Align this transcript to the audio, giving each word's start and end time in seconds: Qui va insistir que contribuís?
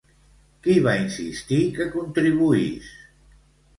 Qui 0.67 0.77
va 0.87 0.95
insistir 1.01 1.59
que 1.77 1.87
contribuís? 1.99 2.89